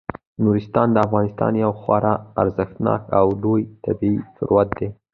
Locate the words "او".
3.19-3.25